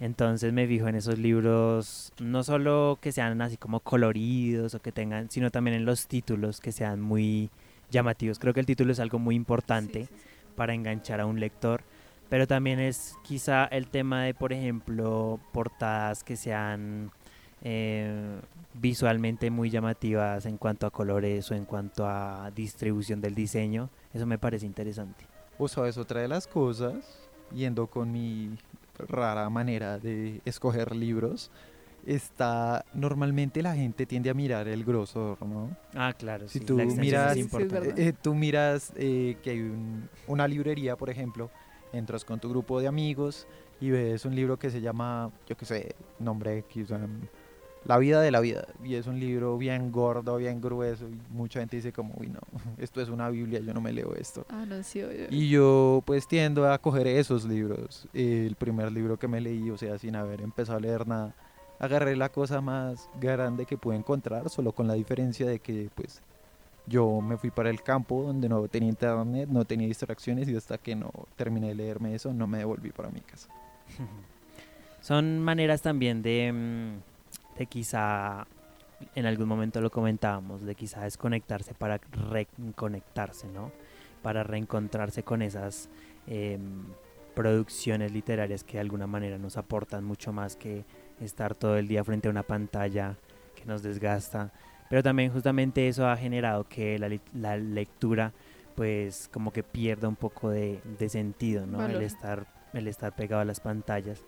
[0.00, 4.92] Entonces me fijo en esos libros, no solo que sean así como coloridos o que
[4.92, 7.50] tengan, sino también en los títulos que sean muy
[7.90, 8.38] llamativos.
[8.38, 10.08] Creo que el título es algo muy importante
[10.56, 11.82] para enganchar a un lector
[12.28, 17.10] pero también es quizá el tema de, por ejemplo, portadas que sean
[17.62, 18.40] eh,
[18.74, 23.90] visualmente muy llamativas en cuanto a colores o en cuanto a distribución del diseño.
[24.14, 25.26] Eso me parece interesante.
[25.58, 26.94] O sabes, otra de las cosas,
[27.54, 28.50] yendo con mi
[29.08, 31.50] rara manera de escoger libros,
[32.06, 35.76] está normalmente la gente tiende a mirar el grosor, ¿no?
[35.94, 36.48] Ah, claro.
[36.48, 37.98] Si sí, tú miras- es.
[37.98, 41.50] Eh, tú miras eh, que hay un- una librería, por ejemplo,
[41.92, 43.46] entras con tu grupo de amigos
[43.80, 47.20] y ves un libro que se llama, yo qué sé, nombre X, um,
[47.88, 48.66] La vida de la vida.
[48.84, 51.08] Y es un libro bien gordo, bien grueso.
[51.08, 52.40] Y mucha gente dice como, uy, no,
[52.78, 54.44] esto es una Biblia, yo no me leo esto.
[54.50, 55.26] Ah, no, sí, obvio.
[55.30, 58.06] Y yo pues tiendo a coger esos libros.
[58.12, 61.34] El primer libro que me leí, o sea, sin haber empezado a leer nada,
[61.78, 66.20] agarré la cosa más grande que pude encontrar, solo con la diferencia de que pues
[66.86, 70.76] yo me fui para el campo donde no tenía internet, no tenía distracciones y hasta
[70.76, 73.48] que no terminé de leerme eso no me devolví para mi casa.
[75.00, 77.17] Son maneras también de, mm,
[77.58, 78.46] de quizá,
[79.14, 83.72] en algún momento lo comentábamos, de quizá desconectarse para reconectarse, ¿no?
[84.22, 85.88] Para reencontrarse con esas
[86.26, 86.84] em,
[87.34, 90.84] producciones literarias que de alguna manera nos aportan mucho más que
[91.20, 93.16] estar todo el día frente a una pantalla
[93.54, 94.52] que nos desgasta.
[94.88, 98.32] Pero también justamente eso ha generado que la, la lectura
[98.78, 101.84] pues como que pierda un poco de, de sentido, ¿no?
[101.84, 104.22] El estar, el estar pegado a las pantallas.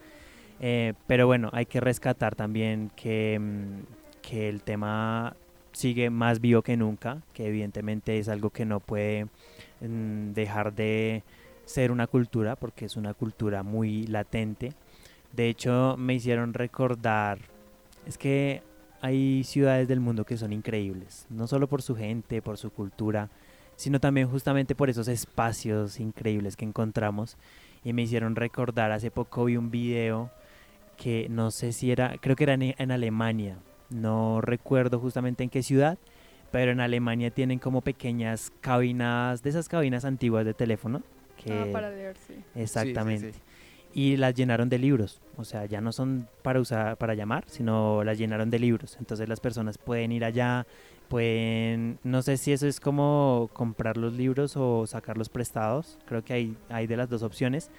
[0.61, 5.35] Eh, pero bueno, hay que rescatar también que, mm, que el tema
[5.73, 9.27] sigue más vivo que nunca, que evidentemente es algo que no puede
[9.81, 11.23] mm, dejar de
[11.64, 14.75] ser una cultura, porque es una cultura muy latente.
[15.33, 17.38] De hecho, me hicieron recordar,
[18.07, 18.62] es que
[19.01, 23.31] hay ciudades del mundo que son increíbles, no solo por su gente, por su cultura,
[23.77, 27.37] sino también justamente por esos espacios increíbles que encontramos.
[27.85, 30.31] Y me hicieron recordar, hace poco vi un video
[31.01, 33.57] que no sé si era, creo que era en, en Alemania,
[33.89, 35.99] no recuerdo justamente en qué ciudad,
[36.53, 41.03] pero en Alemania tienen como pequeñas cabinas, de esas cabinas antiguas de teléfono.
[41.43, 42.35] Que, Ah, para leer, sí.
[42.55, 43.33] Exactamente.
[43.33, 45.23] Sí, sí, Y las llenaron de libros.
[45.37, 48.97] O sea, ya no son para usar, para llamar, sino las llenaron de libros.
[49.01, 50.67] Entonces las personas pueden ir allá,
[51.09, 55.99] pueden, no sé si eso es como comprar los libros o sacarlos prestados.
[56.07, 57.71] Creo que hay, hay de las dos opciones.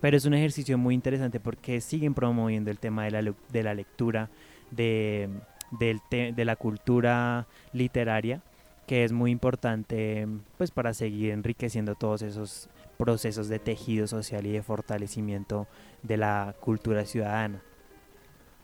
[0.00, 3.74] Pero es un ejercicio muy interesante porque siguen promoviendo el tema de la, de la
[3.74, 4.30] lectura,
[4.70, 5.28] de,
[5.72, 8.40] del te- de la cultura literaria,
[8.86, 14.52] que es muy importante pues para seguir enriqueciendo todos esos procesos de tejido social y
[14.52, 15.66] de fortalecimiento
[16.02, 17.60] de la cultura ciudadana.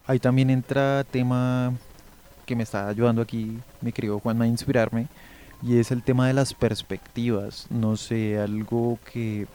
[0.06, 1.72] Ahí también entra tema
[2.46, 5.08] que me está ayudando aquí, mi querido Juanma, a inspirarme,
[5.62, 7.66] y es el tema de las perspectivas.
[7.70, 9.46] No sé, algo que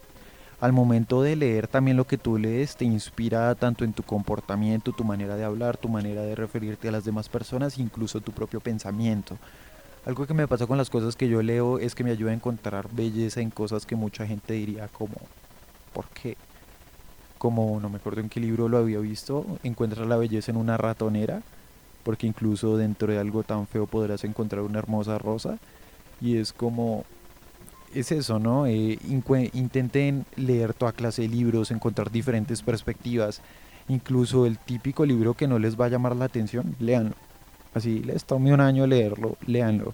[0.61, 4.91] al momento de leer también lo que tú lees te inspira tanto en tu comportamiento,
[4.91, 8.59] tu manera de hablar, tu manera de referirte a las demás personas, incluso tu propio
[8.59, 9.37] pensamiento.
[10.05, 12.33] Algo que me pasa con las cosas que yo leo es que me ayuda a
[12.33, 15.15] encontrar belleza en cosas que mucha gente diría como,
[15.93, 16.35] ¿por qué?
[17.37, 20.75] Como no me acuerdo en qué libro lo había visto, encuentras la belleza en una
[20.77, 21.41] ratonera,
[22.03, 25.57] porque incluso dentro de algo tan feo podrás encontrar una hermosa rosa.
[26.21, 27.05] Y es como,
[27.93, 28.65] es eso, ¿no?
[28.67, 28.97] Eh,
[29.53, 33.41] intenten leer toda clase de libros, encontrar diferentes perspectivas,
[33.87, 37.15] incluso el típico libro que no les va a llamar la atención, léanlo.
[37.73, 39.93] Así les tome un año leerlo, léanlo.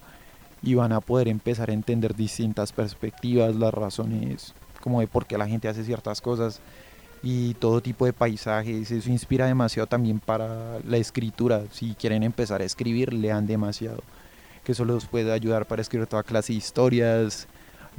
[0.62, 4.53] Y van a poder empezar a entender distintas perspectivas, las razones
[4.86, 6.62] como de por qué la gente hace ciertas cosas
[7.23, 8.91] y todo tipo de paisajes.
[8.91, 11.63] Eso inspira demasiado también para la escritura.
[11.71, 14.03] Si quieren empezar a escribir, lean demasiado.
[14.63, 17.47] Que eso los puede ayudar para escribir toda clase de historias,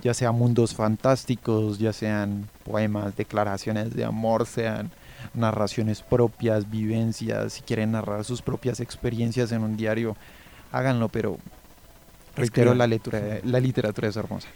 [0.03, 4.91] ya sea mundos fantásticos, ya sean poemas, declaraciones de amor, sean
[5.35, 10.17] narraciones propias, vivencias, si quieren narrar sus propias experiencias en un diario,
[10.73, 11.39] háganlo, pero
[12.37, 14.49] reitero, la, lectura- la literatura es hermosa.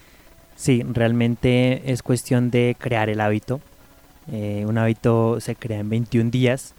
[0.57, 3.61] Sí, realmente es cuestión de crear el hábito.
[4.31, 6.75] Eh, un hábito se crea en 21 días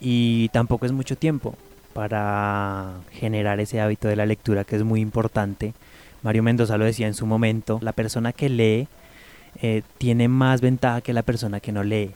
[0.00, 1.54] y tampoco es mucho tiempo
[1.92, 5.74] para generar ese hábito de la lectura que es muy importante.
[6.22, 8.88] Mario Mendoza lo decía en su momento, la persona que lee
[9.60, 12.12] eh, tiene más ventaja que la persona que no lee,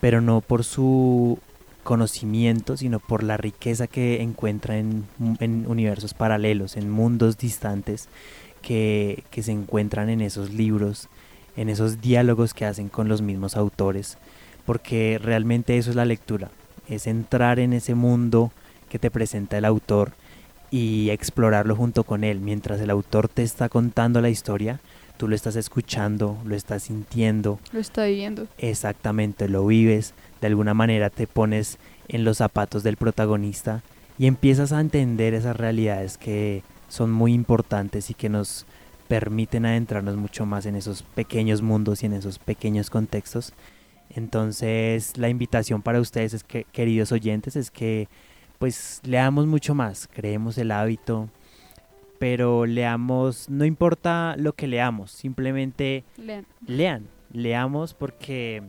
[0.00, 1.38] pero no por su
[1.82, 5.06] conocimiento, sino por la riqueza que encuentra en,
[5.40, 8.08] en universos paralelos, en mundos distantes
[8.60, 11.08] que, que se encuentran en esos libros,
[11.56, 14.18] en esos diálogos que hacen con los mismos autores,
[14.66, 16.50] porque realmente eso es la lectura,
[16.88, 18.52] es entrar en ese mundo
[18.90, 20.12] que te presenta el autor
[20.70, 22.40] y explorarlo junto con él.
[22.40, 24.80] Mientras el autor te está contando la historia,
[25.16, 28.46] tú lo estás escuchando, lo estás sintiendo, Lo está viviendo.
[28.58, 31.78] exactamente, lo vives, de alguna manera te pones
[32.08, 33.82] en los zapatos del protagonista
[34.18, 38.66] y empiezas a entender esas realidades que son muy importantes y que nos
[39.08, 43.52] permiten adentrarnos mucho más en esos pequeños mundos y en esos pequeños contextos.
[44.14, 48.08] Entonces la invitación para ustedes, es que, queridos oyentes, es que
[48.60, 51.30] pues leamos mucho más, creemos el hábito,
[52.18, 56.44] pero leamos, no importa lo que leamos, simplemente Lean.
[56.66, 58.62] lean, leamos porque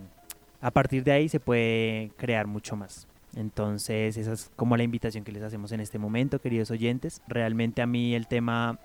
[0.62, 3.06] a partir de ahí se puede crear mucho más.
[3.36, 7.21] Entonces, esa es como la invitación que les hacemos en este momento, queridos oyentes.
[7.27, 8.80] Realmente a mí el tema,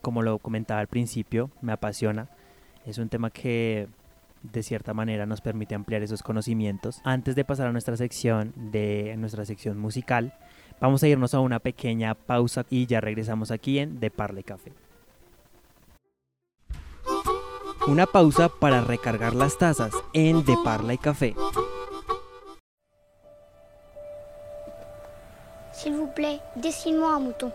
[0.00, 2.28] como lo comentaba al principio, me apasiona.
[2.86, 3.88] Es un tema que
[4.42, 7.00] de cierta manera nos permite ampliar esos conocimientos.
[7.04, 10.34] Antes de pasar a nuestra sección de nuestra sección musical,
[10.80, 14.72] vamos a irnos a una pequeña pausa y ya regresamos aquí en De Parle Café.
[17.86, 21.34] Una pausa para recargar las tazas en De Parla y Café.
[25.72, 27.52] S'il vous plaît, dessine-moi un mouton.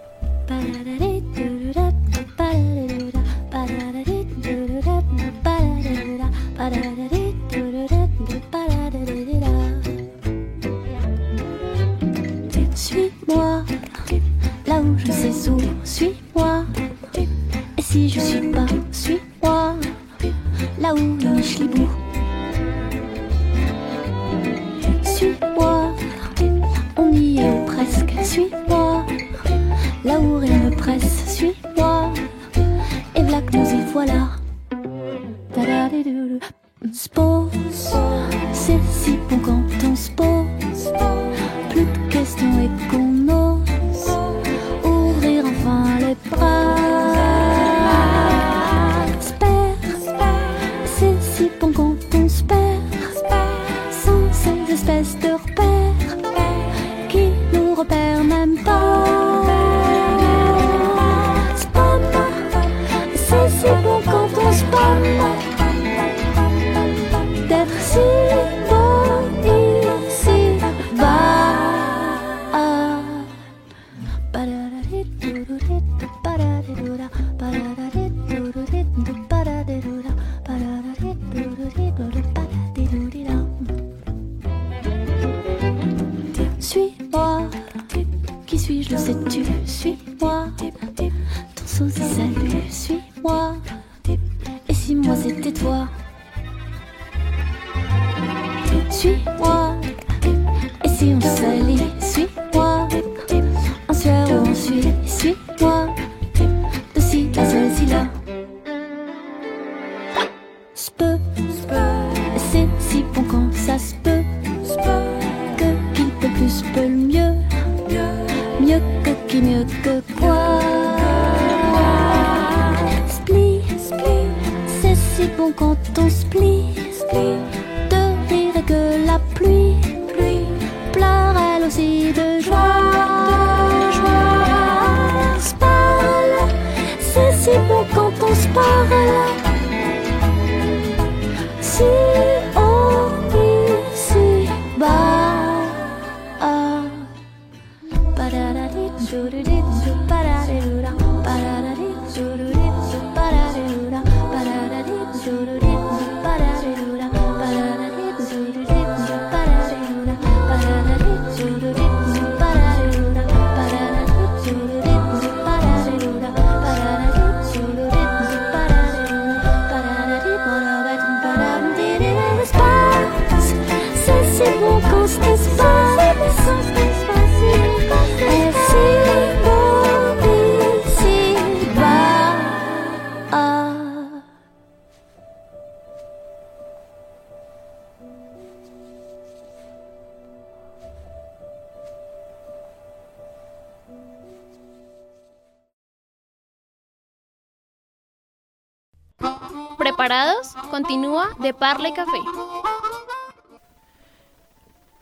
[200.71, 202.17] Continúa de Parle Café.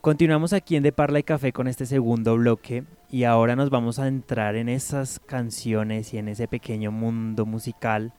[0.00, 4.00] Continuamos aquí en De Parla y Café con este segundo bloque y ahora nos vamos
[4.00, 8.14] a entrar en esas canciones y en ese pequeño mundo musical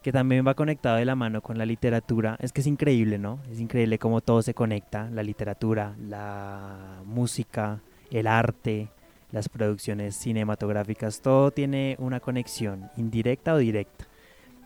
[0.00, 2.38] que también va conectado de la mano con la literatura.
[2.40, 3.38] Es que es increíble, ¿no?
[3.50, 7.80] Es increíble cómo todo se conecta, la literatura, la música,
[8.10, 8.88] el arte,
[9.32, 14.06] las producciones cinematográficas, todo tiene una conexión, indirecta o directa.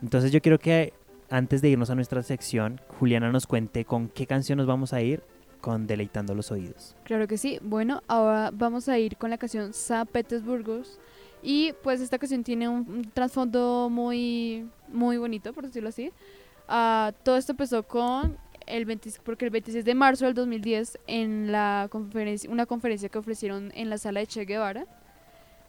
[0.01, 0.93] Entonces yo quiero que
[1.31, 5.01] antes de irnos a nuestra sección, Juliana nos cuente con qué canción nos vamos a
[5.01, 5.23] ir
[5.61, 6.95] con Deleitando los Oídos.
[7.05, 7.59] Claro que sí.
[7.63, 11.01] Bueno, ahora vamos a ir con la canción San Petersburgos.
[11.43, 16.13] Y pues esta canción tiene un, trasfondo muy, muy bonito, por decirlo así.
[16.69, 21.53] Ah, todo esto empezó con el 20 porque el 26 de marzo del 2010, en
[21.53, 24.87] la conferencia, una conferencia que ofrecieron en la sala de Che Guevara,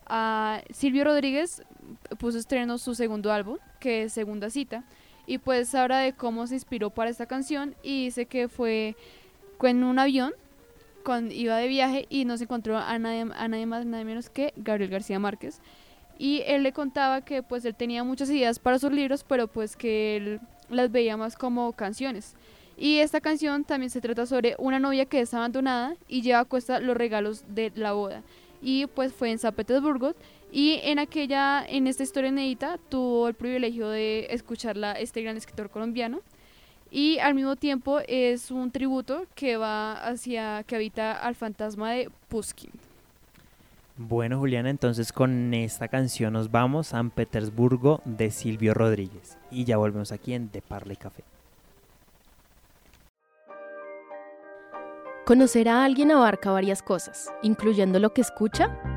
[0.08, 1.64] a Silvio Rodríguez
[2.18, 4.84] puso estreno su segundo álbum, que es Segunda Cita,
[5.28, 8.96] y pues habla de cómo se inspiró para esta canción y dice que fue
[9.62, 10.34] en un avión,
[11.04, 14.30] cuando iba de viaje y no se encontró a nadie, a nadie más, nadie menos
[14.30, 15.62] que Gabriel García Márquez.
[16.18, 19.78] Y él le contaba que pues él tenía muchas ideas para sus libros, pero pues
[19.78, 22.36] que él las veía más como canciones.
[22.78, 26.46] Y esta canción también se trata sobre una novia que es abandonada y lleva a
[26.46, 28.22] cuesta los regalos de la boda.
[28.62, 30.14] Y pues fue en San Petersburgo
[30.52, 35.70] y en aquella, en esta historia inédita, tuvo el privilegio de escucharla este gran escritor
[35.70, 36.22] colombiano.
[36.90, 42.10] Y al mismo tiempo es un tributo que va hacia, que habita al fantasma de
[42.30, 42.72] Pushkin.
[43.98, 49.38] Bueno, Juliana, entonces con esta canción nos vamos a San Petersburgo de Silvio Rodríguez.
[49.52, 51.24] Y ya volvemos aquí en De Parla y Café.
[55.26, 58.97] Conocer a alguien abarca varias cosas, incluyendo lo que escucha.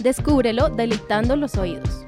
[0.00, 2.07] Descúbrelo deleitando los oídos.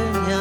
[0.00, 0.39] yeah.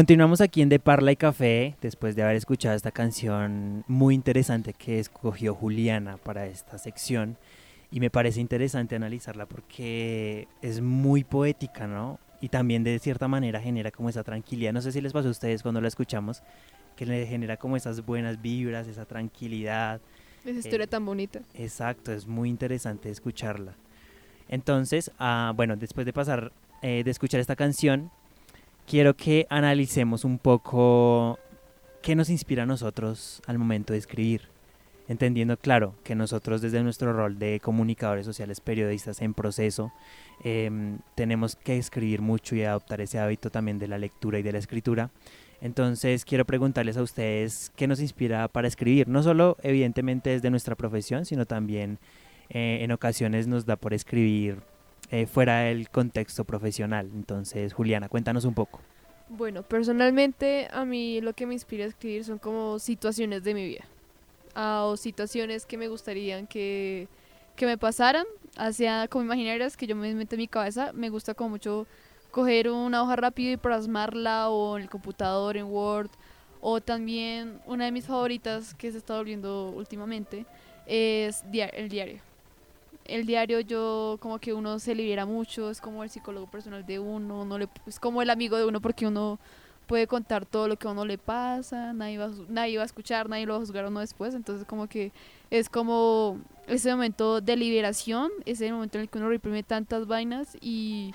[0.00, 4.72] Continuamos aquí en De Parla y Café, después de haber escuchado esta canción muy interesante
[4.72, 7.36] que escogió Juliana para esta sección.
[7.90, 12.18] Y me parece interesante analizarla porque es muy poética, ¿no?
[12.40, 14.72] y también de cierta manera genera como esa tranquilidad.
[14.72, 16.42] No sé si les pasó a ustedes cuando la escuchamos,
[16.96, 20.00] que le genera como esas buenas vibras, esa tranquilidad.
[20.46, 21.42] Esa historia tan bonita.
[21.52, 23.74] Exacto, es muy interesante escucharla.
[24.48, 28.10] Entonces, ah, bueno, después de pasar, eh, de escuchar esta canción,
[28.90, 31.38] quiero que analicemos un poco
[32.02, 34.48] qué nos inspira a nosotros al momento de escribir.
[35.06, 39.92] Entendiendo, claro, que nosotros desde nuestro rol de comunicadores sociales, periodistas en proceso,
[40.42, 44.50] em, tenemos que escribir mucho y adoptar ese hábito también de la lectura y de
[44.50, 45.10] la escritura.
[45.60, 50.74] Entonces quiero preguntarles a ustedes qué nos inspira para escribir, no solo evidentemente desde nuestra
[50.74, 52.00] profesión, sino también
[52.48, 54.58] eh, en ocasiones nos da por escribir
[55.10, 57.10] eh, fuera del contexto profesional.
[57.14, 58.80] Entonces, Juliana, cuéntanos un poco.
[59.28, 63.64] Bueno, personalmente a mí lo que me inspira a escribir son como situaciones de mi
[63.66, 63.84] vida.
[64.54, 67.08] ah, o situaciones que me gustarían que,
[67.56, 70.92] que me pasaran, hacia como imaginarias que yo me meto en mi cabeza.
[70.92, 71.86] Me gusta como mucho
[72.30, 76.10] coger una hoja rápido y plasmarla o en el computador, en Word.
[76.60, 80.46] O también una de mis favoritas que se está volviendo últimamente
[80.86, 82.20] es el diario.
[83.04, 86.98] El diario yo como que uno se libera mucho, es como el psicólogo personal de
[86.98, 89.38] uno, no le, es como el amigo de uno porque uno
[89.90, 93.28] puede contar todo lo que a uno le pasa, nadie va, nadie va a escuchar,
[93.28, 95.10] nadie lo va a juzgar a uno después, entonces como que
[95.50, 96.38] es como
[96.68, 101.12] ese momento de liberación, ese momento en el que uno reprime tantas vainas y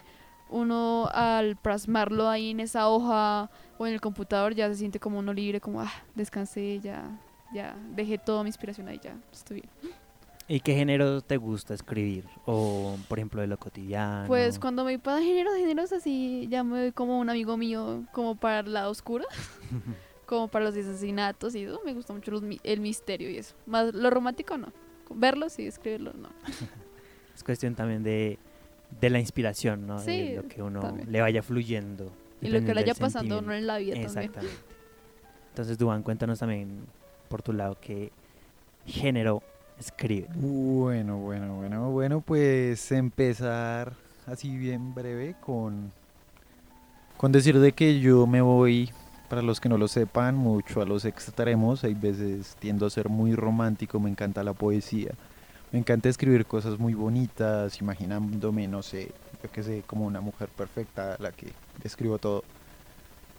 [0.50, 5.20] uno al plasmarlo ahí en esa hoja o en el computador ya se siente como
[5.20, 7.18] uno libre, como ah, descansé, ya,
[7.54, 9.95] ya dejé toda mi inspiración ahí, ya estoy bien.
[10.48, 12.26] ¿Y qué género te gusta escribir?
[12.46, 14.28] O, por ejemplo, de lo cotidiano.
[14.28, 18.36] Pues cuando me pasa géneros, géneros así, ya me voy como un amigo mío, como
[18.36, 19.26] para el lado oscuro,
[20.28, 23.56] como para los asesinatos y eso, me gusta mucho los el misterio y eso.
[23.66, 24.72] Más lo romántico no,
[25.10, 26.30] verlo sí, escribirlo no.
[27.36, 28.39] Es cuestión también de,
[29.02, 30.00] de la inspiración, ¿no?
[30.00, 31.12] Sí, de lo que uno también.
[31.12, 32.10] le vaya fluyendo.
[32.39, 34.06] Y lo que le haya pasando a uno en la vida también.
[34.06, 34.58] Exactamente.
[35.50, 36.86] Entonces, Duan, cuéntanos también
[37.28, 38.14] por tu lado qué
[38.86, 39.41] género
[39.80, 40.28] escribe.
[40.36, 43.94] Bueno, bueno, bueno, bueno, pues empezar
[44.26, 45.92] así bien breve con,
[47.18, 48.92] con decir de que yo me voy,
[49.30, 53.10] para los que no lo sepan, mucho a los extremos, hay veces tiendo a ser
[53.10, 55.12] muy romántico, me encanta la poesía,
[55.72, 59.12] me encanta escribir cosas muy bonitas, imaginándome, no sé,
[59.44, 61.48] yo que sé, como una mujer perfecta, a la que
[61.84, 62.44] escribo todo.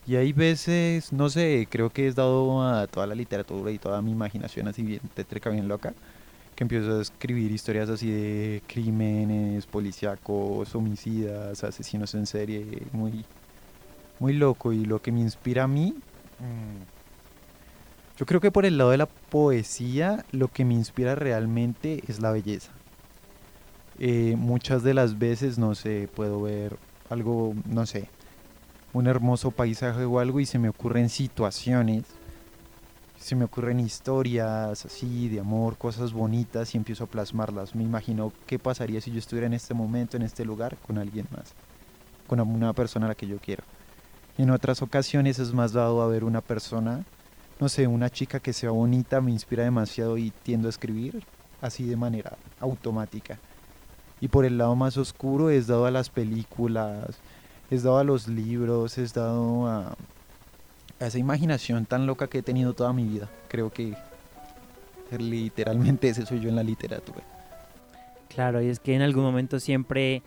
[0.07, 4.01] Y hay veces, no sé, creo que es dado a toda la literatura y toda
[4.03, 5.95] mi imaginación así bien tétrica, bien loca,
[6.57, 13.27] que empiezo a escribir historias así de crímenes, policíacos, homicidas, asesinos en serie, muy,
[14.19, 14.73] muy loco.
[14.73, 15.95] Y lo que me inspira a mí,
[16.39, 16.83] mm,
[18.19, 22.21] yo creo que por el lado de la poesía, lo que me inspira realmente es
[22.21, 22.73] la belleza.
[23.99, 26.79] Eh, muchas de las veces, no sé, puedo ver
[27.11, 28.09] algo, no sé,
[28.95, 32.05] un hermoso paisaje o algo y se me ocurren situaciones
[33.19, 37.75] se me ocurren historias así de amor, cosas bonitas y empiezo a plasmarlas.
[37.75, 41.27] Me imagino qué pasaría si yo estuviera en este momento, en este lugar, con alguien
[41.31, 41.55] más,
[42.27, 43.65] con una persona a la que yo quiero.
[44.39, 47.05] En otras ocasiones es más dado a ver una persona,
[47.59, 51.25] no sé, una chica que sea bonita, me inspira demasiado y tiendo a escribir
[51.63, 53.39] así de manera automática.
[54.21, 57.19] Y por el lado más oscuro es dado a las películas,
[57.71, 59.97] es dado a los libros, es dado a,
[61.01, 63.29] a esa imaginación tan loca que he tenido toda mi vida.
[63.49, 63.95] Creo que
[65.19, 67.23] literalmente ese soy yo en la literatura.
[68.29, 70.23] Claro, y es que en algún momento siempre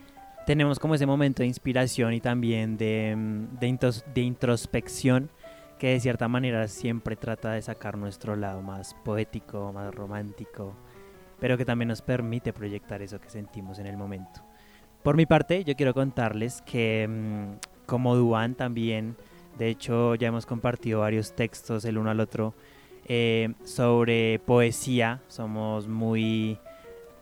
[0.45, 5.29] tenemos como ese momento de inspiración y también de, mm, de, intos- de introspección
[5.77, 10.73] que de cierta manera siempre trata de sacar nuestro lado más poético, más romántico,
[11.39, 14.41] pero que también nos permite proyectar eso que sentimos en el momento.
[15.03, 19.15] Por mi parte, yo quiero contarles que mm, como Duan también,
[19.59, 22.55] de hecho ya hemos compartido varios textos el uno al otro
[23.05, 26.57] eh, sobre poesía, somos muy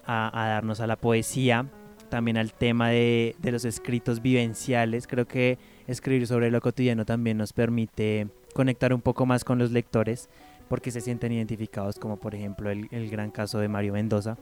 [0.05, 1.65] a, darnos a la poesía,
[2.09, 5.07] también al tema de, de los escritos vivenciales.
[5.07, 5.57] Creo que
[5.87, 10.29] escribir sobre lo cotidiano también nos permite conectar un poco más con los lectores
[10.69, 14.37] porque se sienten identificados, como por ejemplo el, el gran caso de Mario Mendoza,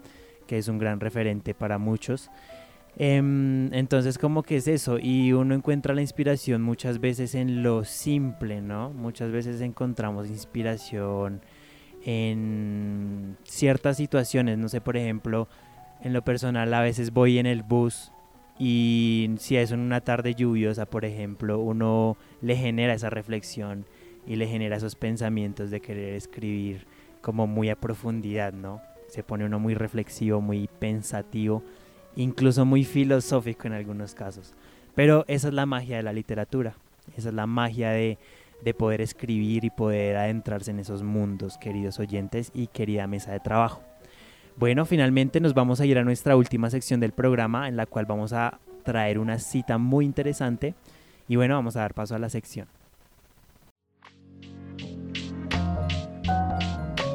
[0.47, 2.29] que es un gran referente para muchos.
[2.97, 7.83] Em, entonces como que es eso y uno encuentra la inspiración muchas veces en lo
[7.83, 8.91] simple, ¿no?
[8.91, 11.41] Muchas veces encontramos inspiración
[12.05, 15.49] en ciertas situaciones, no sé, por ejemplo,
[16.01, 18.11] en lo personal a veces voy en el bus
[18.57, 23.85] y si es en una tarde lluviosa, por ejemplo, uno le genera esa reflexión
[24.25, 26.87] y le genera esos pensamientos de querer escribir
[27.21, 28.81] como muy a profundidad, ¿no?
[29.07, 31.63] Se pone uno muy reflexivo, muy pensativo,
[32.15, 34.53] incluso muy filosófico en algunos casos.
[34.95, 36.75] Pero esa es la magia de la literatura,
[37.17, 38.17] esa es la magia de,
[38.63, 43.39] de poder escribir y poder adentrarse en esos mundos, queridos oyentes y querida mesa de
[43.39, 43.83] trabajo.
[44.57, 48.05] Bueno, finalmente nos vamos a ir a nuestra última sección del programa en la cual
[48.05, 50.75] vamos a traer una cita muy interesante
[51.27, 52.67] y bueno, vamos a dar paso a la sección.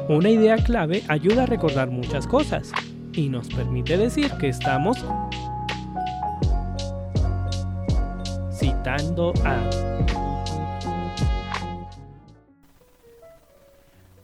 [0.07, 2.71] Una idea clave ayuda a recordar muchas cosas
[3.13, 4.97] y nos permite decir que estamos
[8.53, 9.69] citando a...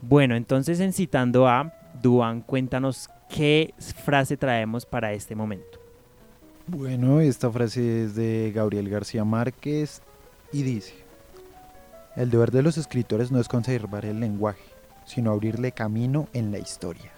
[0.02, 5.80] Bueno, entonces en citando a Duan, cuéntanos qué frase traemos para este momento.
[6.68, 10.02] Bueno, esta frase es de Gabriel García Márquez
[10.52, 10.94] y dice,
[12.16, 14.64] el deber de los escritores no es conservar el lenguaje,
[15.06, 17.17] sino abrirle camino en la historia.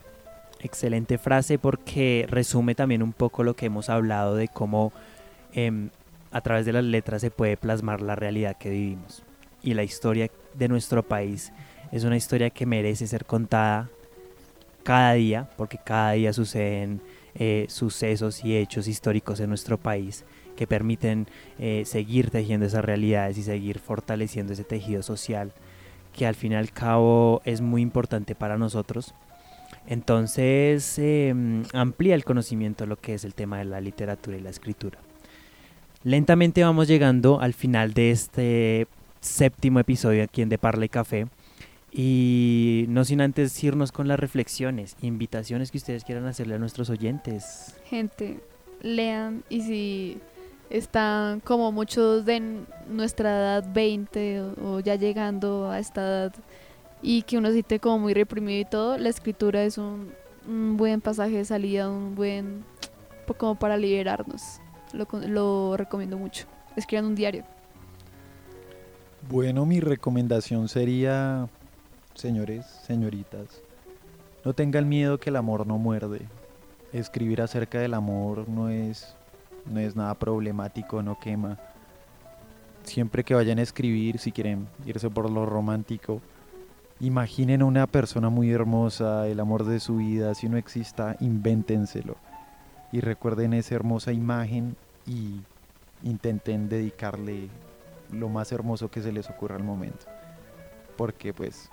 [0.61, 4.91] Excelente frase porque resume también un poco lo que hemos hablado de cómo
[5.53, 5.89] em,
[6.31, 9.23] a través de las letras se puede plasmar la realidad que vivimos.
[9.63, 11.53] Y la historia de nuestro país
[11.91, 13.89] es una historia que merece ser contada
[14.83, 17.01] cada día, porque cada día suceden
[17.35, 20.25] eh, sucesos y hechos históricos en nuestro país
[20.57, 25.53] que permiten eh, seguir tejiendo esas realidades y seguir fortaleciendo ese tejido social
[26.13, 29.13] que al fin y al cabo es muy importante para nosotros.
[29.89, 34.51] Entonces em, amplía el conocimiento lo que es el tema de la literatura y la
[34.51, 34.99] escritura.
[36.03, 38.87] Lentamente vamos llegando al final de este
[39.19, 41.27] séptimo episodio aquí en De Parla y Café.
[41.91, 46.91] Y no sin antes irnos con las reflexiones, invitaciones que ustedes quieran hacerle a nuestros
[46.91, 47.75] oyentes.
[47.85, 48.39] Gente,
[48.83, 50.17] lean y si
[50.69, 56.33] están como muchos de nuestra edad 20 o, o ya llegando a esta edad
[57.01, 60.11] y que uno siente como muy reprimido y todo, la escritura es un,
[60.77, 62.63] buen pasaje de salida, un buen
[63.37, 64.59] como para liberarnos.
[64.91, 66.45] Lo, lo recomiendo mucho.
[66.75, 67.43] Escriban un diario.
[69.29, 71.47] Bueno, mi recomendación sería,
[72.15, 73.61] señores, señoritas,
[74.43, 76.21] no tengan miedo que el amor no muerde.
[76.93, 79.13] Escribir acerca del amor no es,
[79.65, 81.59] no es nada problemático, no quema.
[82.83, 86.21] Siempre que vayan a escribir, si quieren irse por lo romántico,
[86.99, 92.17] imaginen a una persona muy hermosa, el amor de su vida, si no exista, invéntenselo.
[92.91, 94.75] Y recuerden esa hermosa imagen
[95.05, 95.41] y
[96.03, 97.49] intenten dedicarle
[98.11, 100.05] lo más hermoso que se les ocurra al momento.
[100.97, 101.69] Porque pues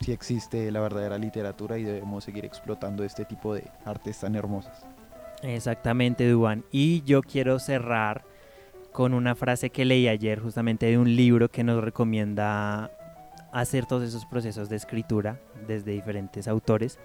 [0.00, 4.84] sí existe la verdadera literatura y debemos seguir explotando este tipo de artes tan hermosas.
[5.42, 6.64] Exactamente, Duan.
[6.70, 8.24] Y yo quiero cerrar
[8.92, 12.90] con una frase que leí ayer justamente de un libro que nos recomienda
[13.52, 16.98] hacer todos esos procesos de escritura desde diferentes autores.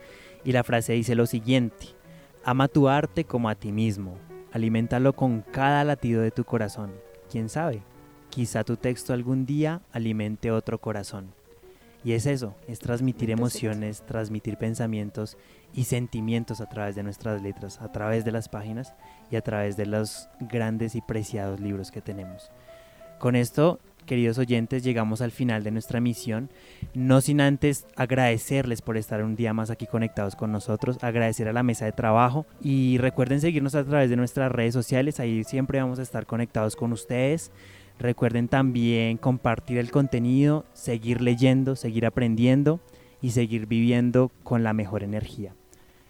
[0.43, 1.88] Y la frase dice lo siguiente,
[2.43, 4.18] ama tu arte como a ti mismo,
[4.52, 6.93] aliméntalo con cada latido de tu corazón.
[7.32, 7.82] ¿Quién sabe?
[8.30, 11.34] Quizá tu texto algún día alimente otro corazón.
[12.04, 15.38] Y es eso, es transmitir emociones, transmitir pensamientos
[15.74, 18.93] y sentimientos a través de nuestras letras, a través de las páginas
[19.32, 22.52] y a través de los grandes y preciados libros que tenemos.
[23.18, 26.49] Con esto, queridos oyentes, llegamos al final de nuestra misión,
[26.93, 31.53] no sin antes agradecerles por estar un día más aquí conectados con nosotros, agradecer a
[31.53, 35.82] la mesa de trabajo y recuerden seguirnos a través de nuestras redes sociales, ahí siempre
[35.82, 37.51] vamos a estar conectados con ustedes.
[37.97, 42.82] Recuerden también compartir el contenido, seguir leyendo, seguir aprendiendo
[43.22, 45.53] y seguir viviendo con la mejor energía.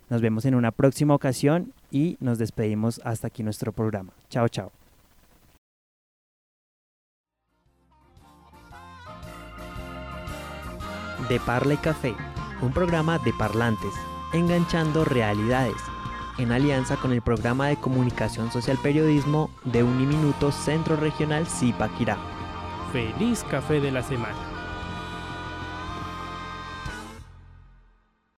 [0.10, 4.14] Nos vemos en una próxima ocasión y nos despedimos hasta aquí nuestro programa.
[4.30, 4.85] Chao, chao.
[11.30, 12.16] De Parla y Café,
[12.62, 13.94] un programa de parlantes,
[14.32, 15.82] enganchando realidades,
[16.38, 22.18] en alianza con el programa de comunicación social periodismo de Uniminuto Centro Regional Zipaquirá.
[22.92, 24.55] Feliz café de la semana.